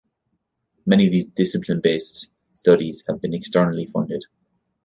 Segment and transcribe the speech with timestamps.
[0.83, 4.23] Many of these discipline-based studies have been externally funded.